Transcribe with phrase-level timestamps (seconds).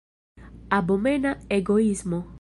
[0.77, 2.27] Abomena egoismo!